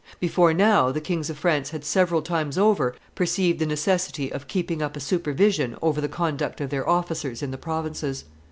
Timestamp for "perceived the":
3.13-3.67